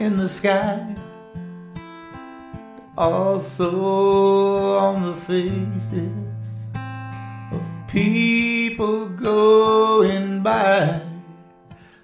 [0.00, 0.96] in the sky,
[2.96, 6.64] also on the faces
[7.52, 11.00] of people going by.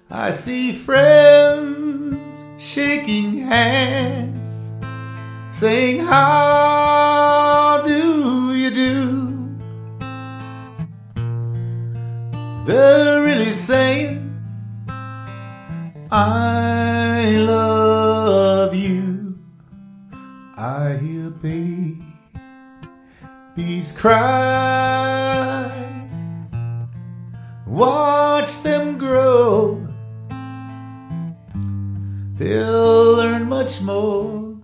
[0.09, 4.73] I see friends shaking hands,
[5.51, 9.35] saying, How do you do?
[12.65, 14.14] They're really saying,
[16.11, 19.39] I love you.
[20.55, 21.31] I hear
[23.55, 25.71] babies cry.
[27.65, 29.81] Watch them grow.
[32.37, 34.55] They'll learn much more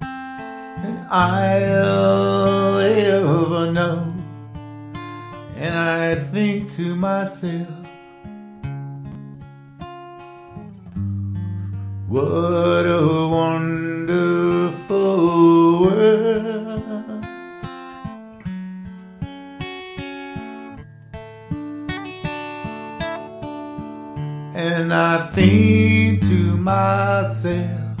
[0.00, 4.14] than I'll ever know.
[5.56, 7.75] And I think to myself,
[12.08, 14.86] what a wonderful
[15.80, 17.24] world.
[24.54, 27.98] And I think to myself,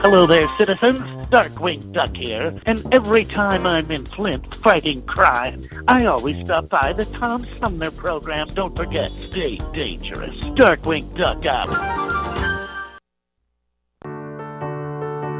[0.00, 1.02] Hello there, citizens.
[1.30, 6.94] Darkwing Duck here, and every time I'm in Flint fighting crime, I always stop by
[6.94, 8.48] the Tom Sumner program.
[8.48, 10.34] Don't forget, stay dangerous.
[10.56, 12.29] Darkwing Duck out.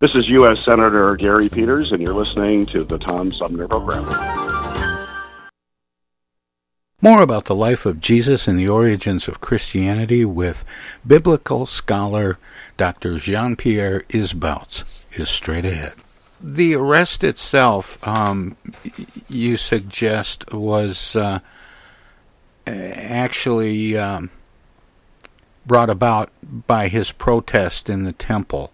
[0.00, 0.62] This is U.S.
[0.64, 4.04] Senator Gary Peters, and you're listening to the Tom Sumner Program.
[7.02, 10.64] More about the life of Jesus and the origins of Christianity with
[11.04, 12.38] biblical scholar
[12.76, 13.18] Dr.
[13.18, 14.84] Jean Pierre Isbouts
[15.14, 15.94] is straight ahead.
[16.40, 18.56] The arrest itself, um,
[19.28, 21.40] you suggest, was uh,
[22.68, 24.30] actually um,
[25.66, 26.30] brought about
[26.68, 28.70] by his protest in the temple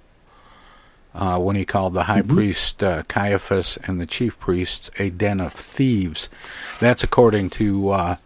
[1.14, 2.34] uh, when he called the high Mm-hmm.
[2.34, 6.28] priest uh, Caiaphas and the chief priests a den of thieves.
[6.80, 8.16] That's according to uh,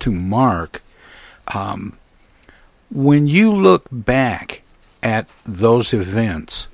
[0.00, 0.82] to Mark.
[1.48, 1.98] Um,
[2.90, 4.62] when you look back
[5.02, 6.68] at those events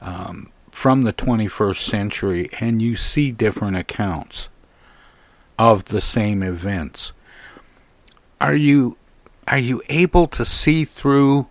[0.00, 4.48] um, from the 21st century and you see different accounts
[5.58, 7.12] of the same events,
[8.40, 8.96] are you
[9.48, 11.46] are you able to see through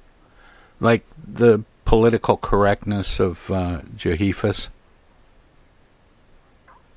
[0.79, 3.81] like the political correctness of uh?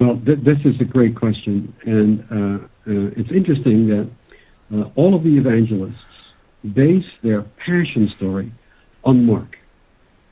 [0.00, 4.08] Well, th- this is a great question, and uh, uh, it's interesting that
[4.74, 6.04] uh, all of the evangelists
[6.72, 8.52] base their passion story
[9.04, 9.58] on Mark.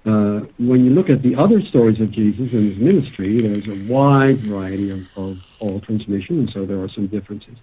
[0.05, 3.93] Uh, when you look at the other stories of Jesus and his ministry, there's a
[3.93, 7.57] wide variety of, of oral transmission, and so there are some differences.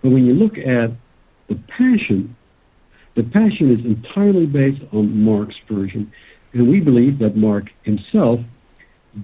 [0.00, 0.92] But when you look at
[1.48, 2.34] the passion,
[3.16, 6.10] the passion is entirely based on Mark's version,
[6.52, 8.40] and we believe that Mark himself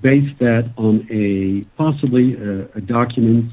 [0.01, 3.53] based that on a possibly a, a document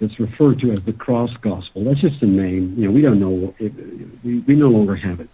[0.00, 1.84] that's referred to as the Cross Gospel.
[1.84, 2.74] That's just a name.
[2.76, 3.54] You know, we don't know.
[3.58, 3.72] It,
[4.24, 5.28] we, we no longer have it.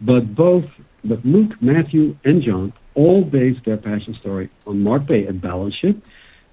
[0.00, 0.66] But both,
[1.04, 5.06] but Luke, Matthew, and John all base their passion story on Mark.
[5.08, 5.96] They embellish it.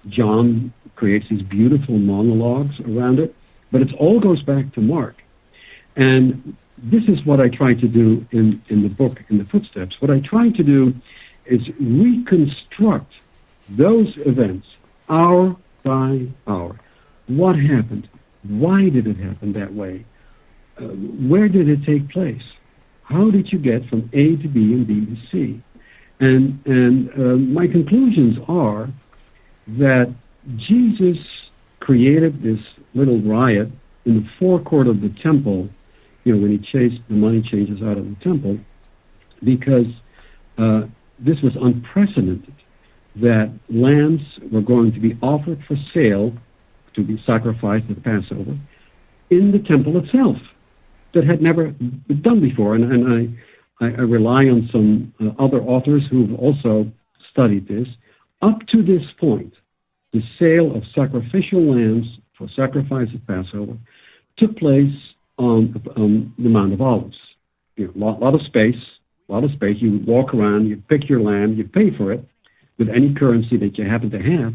[0.08, 3.34] John creates these beautiful monologues around it,
[3.70, 5.16] but it all goes back to Mark.
[5.94, 10.00] And this is what I try to do in, in the book, in the footsteps.
[10.00, 10.94] What I try to do
[11.46, 13.12] is reconstruct
[13.68, 14.66] those events
[15.08, 16.78] hour by hour.
[17.26, 18.08] What happened?
[18.42, 20.04] Why did it happen that way?
[20.78, 22.42] Uh, where did it take place?
[23.04, 25.62] How did you get from A to B and B to C?
[26.18, 28.88] And, and uh, my conclusions are
[29.68, 30.12] that
[30.56, 31.18] Jesus
[31.80, 32.60] created this
[32.94, 33.70] little riot
[34.04, 35.68] in the forecourt of the temple,
[36.26, 38.58] you know, when he chased the money changers out of the temple,
[39.44, 39.86] because
[40.58, 40.82] uh,
[41.20, 42.52] this was unprecedented
[43.14, 44.20] that lambs
[44.50, 46.32] were going to be offered for sale
[46.96, 48.58] to be sacrificed at Passover
[49.30, 50.36] in the temple itself
[51.14, 52.74] that had never been done before.
[52.74, 53.38] And, and
[53.80, 56.90] I, I, I rely on some uh, other authors who've also
[57.30, 57.86] studied this.
[58.42, 59.54] Up to this point,
[60.12, 62.06] the sale of sacrificial lambs
[62.36, 63.78] for sacrifice at Passover
[64.38, 64.92] took place
[65.38, 67.16] on, on the Mount of Olives.
[67.76, 68.80] You know, a lot, lot of space,
[69.28, 69.76] a lot of space.
[69.80, 72.24] You walk around, you pick your lamb, you pay for it
[72.78, 74.54] with any currency that you happen to have,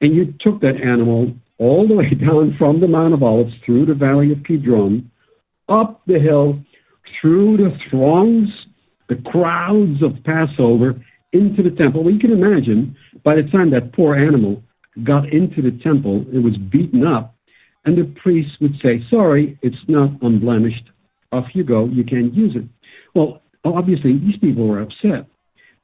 [0.00, 3.86] and you took that animal all the way down from the Mount of Olives through
[3.86, 5.10] the valley of Kidron,
[5.68, 6.60] up the hill,
[7.20, 8.48] through the throngs,
[9.08, 10.94] the crowds of Passover,
[11.32, 12.04] into the temple.
[12.04, 14.62] Well, you can imagine by the time that poor animal
[15.04, 17.35] got into the temple, it was beaten up,
[17.86, 20.90] and the priest would say, Sorry, it's not unblemished.
[21.32, 22.64] Off you go, you can't use it.
[23.14, 25.26] Well, obviously, these people were upset.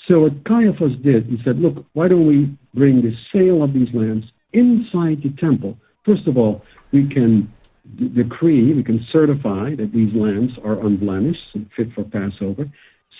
[0.09, 3.88] So what Caiaphas did, he said, Look, why don't we bring the sale of these
[3.94, 5.78] lambs inside the temple?
[6.05, 7.53] First of all, we can
[7.98, 12.70] d- decree, we can certify that these lambs are unblemished and fit for Passover.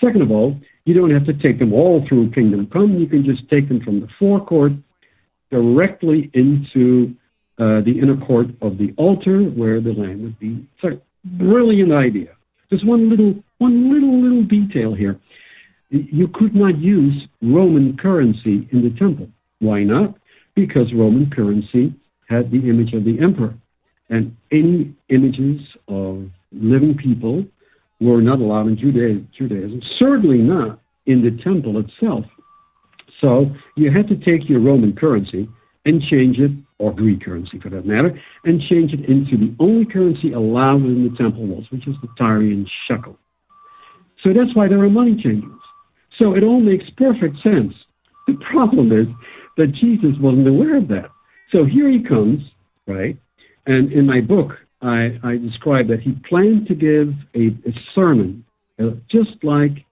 [0.03, 2.99] Second of all, you don't have to take them all through Kingdom Come.
[2.99, 4.73] You can just take them from the forecourt
[5.49, 7.15] directly into
[7.59, 10.67] uh, the inner court of the altar where the lamb would be.
[10.81, 12.35] It's a brilliant idea.
[12.71, 15.19] Just one little, one little, little detail here.
[15.89, 19.29] You could not use Roman currency in the temple.
[19.59, 20.15] Why not?
[20.55, 21.93] Because Roman currency
[22.27, 23.53] had the image of the emperor,
[24.09, 27.45] and any images of living people
[27.99, 32.25] were not allowed in Judaism, Judaism certainly not in the temple itself.
[33.21, 33.45] So
[33.75, 35.47] you had to take your Roman currency
[35.85, 39.85] and change it, or Greek currency for that matter, and change it into the only
[39.85, 43.17] currency allowed within the temple walls, which is the Tyrian shekel.
[44.23, 45.59] So that's why there are money changers.
[46.19, 47.73] So it all makes perfect sense.
[48.27, 49.07] The problem is
[49.57, 51.09] that Jesus wasn't aware of that.
[51.51, 52.39] So here he comes,
[52.87, 53.17] right?
[53.65, 58.45] And in my book, I, I describe that he planned to give a, a sermon,
[58.79, 59.85] uh, just like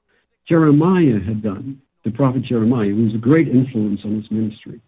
[0.48, 4.82] Jeremiah had done, the prophet Jeremiah, who was a great influence on his ministry.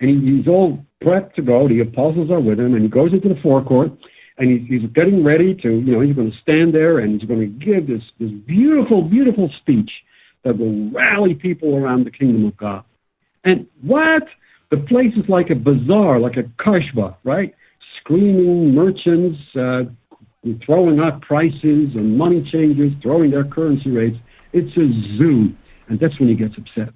[0.00, 1.68] And he, he's all prepped to go.
[1.68, 3.92] The apostles are with him, and he goes into the forecourt,
[4.38, 7.28] and he's, he's getting ready to, you know, he's going to stand there and he's
[7.28, 9.90] going to give this, this beautiful, beautiful speech
[10.44, 12.84] that will rally people around the kingdom of God.
[13.44, 14.22] And what?
[14.70, 17.54] The place is like a bazaar, like a kashba, right?
[18.00, 19.84] Screaming merchants, uh,
[20.64, 24.16] throwing out prices and money changers, throwing their currency rates.
[24.52, 24.88] It's a
[25.18, 25.52] zoo.
[25.88, 26.94] And that's when he gets upset.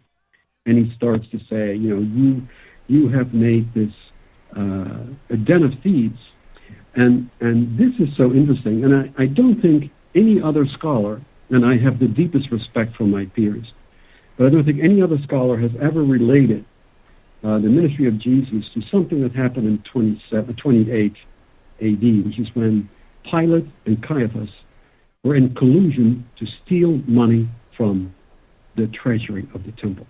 [0.64, 2.46] And he starts to say, you know, you,
[2.89, 3.93] you have made this
[4.57, 6.18] uh, a den of thieves.
[6.95, 8.85] And, and this is so interesting.
[8.85, 13.05] And I, I don't think any other scholar and I have the deepest respect for
[13.05, 13.66] my peers.
[14.37, 16.64] But I don't think any other scholar has ever related
[17.45, 21.12] uh, the ministry of Jesus to something that happened in 27, 28
[21.80, 22.89] AD, which is when
[23.30, 24.49] Pilate and Caiaphas
[25.24, 28.14] were in collusion to steal money from
[28.76, 30.07] the treasury of the temple.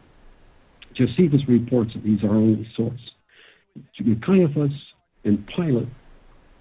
[0.96, 3.00] Josephus reports that these are only source.
[4.24, 4.72] Caiaphas
[5.24, 5.88] and Pilate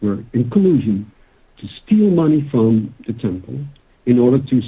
[0.01, 1.11] were in collusion
[1.59, 3.65] to steal money from the temple
[4.05, 4.61] in order to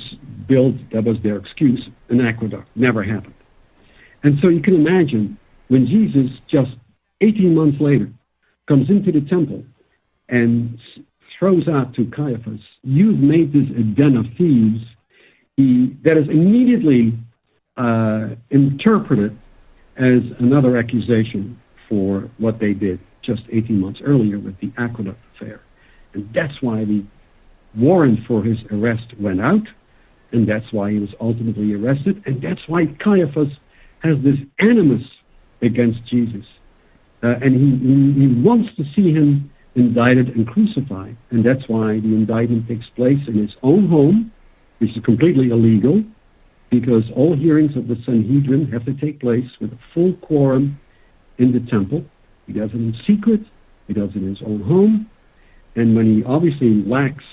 [0.48, 2.68] build, that was their excuse, an aqueduct.
[2.76, 3.34] Never happened.
[4.24, 5.38] And so you can imagine
[5.70, 6.78] when Jesus, just
[7.22, 8.12] 18 months later,
[8.68, 9.64] comes into the temple
[10.30, 10.78] and
[11.40, 14.84] throws out to Caiaphas, You've made this a den of thieves,
[15.58, 17.18] he, that is immediately
[17.78, 19.38] uh, interpreted
[19.98, 25.62] as another accusation for what they did just 18 months earlier with the aqueduct affair.
[26.14, 27.06] And that's why the
[27.78, 29.66] warrant for his arrest went out,
[30.32, 33.50] and that's why he was ultimately arrested, and that's why Caiaphas
[34.04, 35.04] has this animus
[35.62, 36.46] against Jesus.
[37.24, 42.00] Uh, and he, he, he wants to see him indicted and crucified, and that's why
[42.00, 44.32] the indictment takes place in his own home,
[44.80, 46.04] which is completely illegal,
[46.80, 50.80] because all hearings of the Sanhedrin have to take place with a full quorum
[51.38, 52.04] in the temple.
[52.48, 53.42] He does it in secret,
[53.88, 55.10] he does it in his own home,
[55.76, 57.24] and when he obviously lacks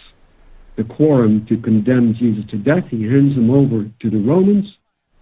[0.76, 4.66] the quorum to condemn Jesus to death, he hands him over to the Romans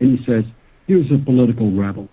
[0.01, 0.45] and he says,
[0.87, 2.09] Here's a political rebel,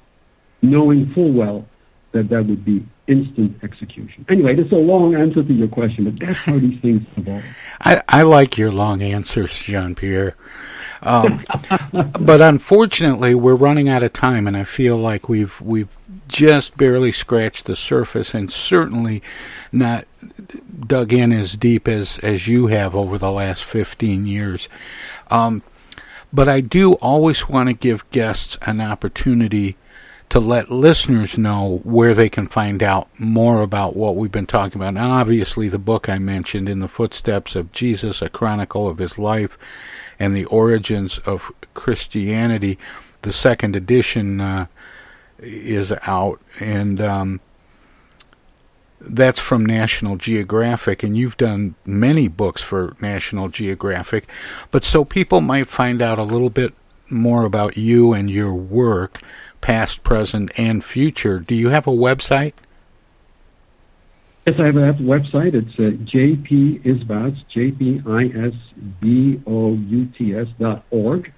[0.61, 1.65] knowing full well
[2.11, 4.25] that that would be instant execution.
[4.29, 7.43] Anyway, that's a long answer to your question, but that's how these things evolve.
[7.81, 10.35] I, I like your long answers, Jean Pierre.
[11.01, 11.43] Um,
[11.91, 15.89] but unfortunately, we're running out of time, and I feel like we've we've
[16.27, 19.21] just barely scratched the surface, and certainly
[19.71, 20.05] not
[20.87, 24.67] dug in as deep as as you have over the last fifteen years.
[25.29, 25.63] Um,
[26.33, 29.77] but I do always want to give guests an opportunity
[30.27, 34.81] to let listeners know where they can find out more about what we've been talking
[34.81, 34.95] about.
[34.95, 39.19] Now, obviously, the book I mentioned, In the Footsteps of Jesus, a chronicle of his
[39.19, 39.57] life
[40.19, 42.77] and the origins of Christianity,
[43.21, 44.67] the second edition uh,
[45.39, 47.39] is out, and um,
[49.01, 54.27] that's from National Geographic, and you've done many books for National Geographic.
[54.71, 56.73] But so people might find out a little bit
[57.09, 59.21] more about you and your work,
[59.61, 61.39] past, present, and future.
[61.39, 62.53] Do you have a website?
[64.47, 65.55] Yes, I have a website.
[65.55, 68.07] It's uh, jpisbouts, J-P-I-S-B-O-U-T-S
[70.59, 71.33] dot org,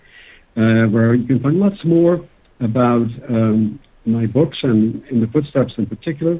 [0.57, 2.27] uh, where you can find lots more
[2.59, 6.37] about um, my books and in the footsteps in particular.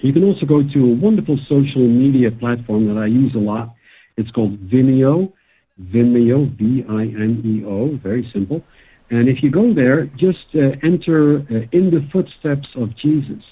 [0.00, 3.74] You can also go to a wonderful social media platform that I use a lot.
[4.18, 5.32] It's called Vimeo,
[5.80, 8.62] Vimeo, V-I-M-E-O, very simple.
[9.08, 13.42] And if you go there, just uh, enter uh, In the Footsteps of Jesus.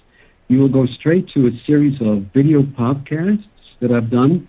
[0.54, 3.42] You will go straight to a series of video podcasts
[3.80, 4.46] that I've done,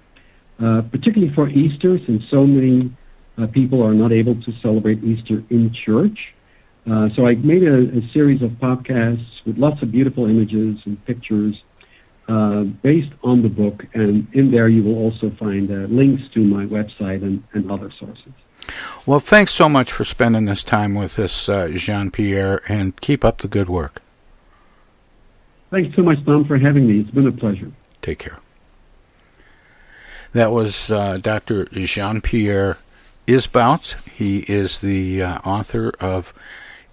[0.61, 2.95] uh, particularly for Easter, since so many
[3.39, 6.15] uh, people are not able to celebrate Easter in church.
[6.85, 11.03] Uh, so I made a, a, series of podcasts with lots of beautiful images and
[11.07, 11.55] pictures
[12.27, 16.39] uh, based on the book, and in there you will also find uh, links to
[16.41, 18.33] my website and, and, other sources.
[19.07, 23.25] Well, thanks so much for spending this time with us, uh, Jean Pierre, and keep
[23.25, 24.03] up the good work.
[25.71, 26.99] Thanks so much, Tom, for having me.
[26.99, 27.71] It's been a pleasure.
[28.01, 28.39] Take care.
[30.33, 31.65] That was uh, Dr.
[31.65, 32.77] Jean Pierre
[33.27, 33.95] Isbouts.
[34.09, 36.33] He is the uh, author of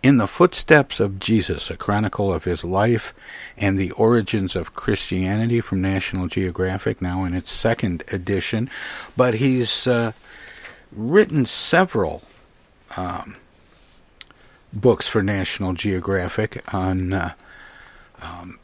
[0.02, 3.12] In the Footsteps of Jesus, a chronicle of his life
[3.56, 8.70] and the origins of Christianity from National Geographic, now in its second edition.
[9.16, 10.12] But he's uh,
[10.90, 12.22] written several
[12.96, 13.36] um,
[14.72, 17.32] books for National Geographic on uh,
[18.22, 18.58] um,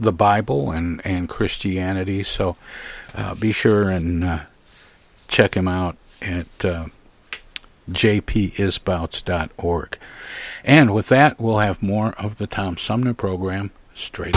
[0.00, 2.22] the Bible and, and Christianity.
[2.22, 2.56] So
[3.14, 4.40] uh, be sure and uh,
[5.28, 6.86] check him out at uh,
[7.90, 9.98] jpisbouts.org.
[10.64, 14.36] And with that, we'll have more of the Tom Sumner program straight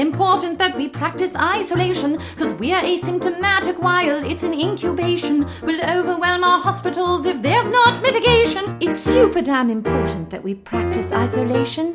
[0.00, 5.46] important that we practice isolation, because we're asymptomatic while it's in incubation.
[5.62, 8.76] We'll overwhelm our hospitals if there's not mitigation.
[8.80, 11.94] It's super damn important that we practice isolation.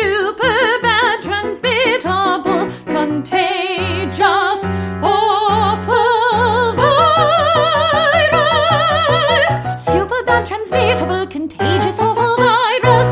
[0.00, 4.64] super bad, transmittable, contagious,
[5.02, 8.22] awful virus.
[9.84, 13.10] Super bad, transmittable, contagious, awful virus.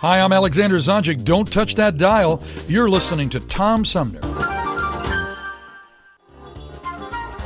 [0.00, 1.24] Hi, I'm Alexander Zonjic.
[1.24, 2.42] Don't touch that dial.
[2.66, 4.20] You're listening to Tom Sumner.